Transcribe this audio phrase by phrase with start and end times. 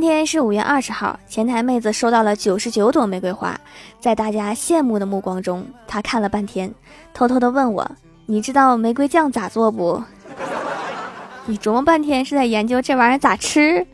[0.00, 3.58] 今天是五月二十号前台妹子收到了九十九朵玫瑰花。
[3.98, 6.72] 在大家羡慕的目光中她看了半天
[7.12, 7.90] 偷偷的问我
[8.24, 10.00] 你知道玫瑰酱咋做不？
[11.46, 13.84] 你琢磨半天是在研究这玩意儿咋吃？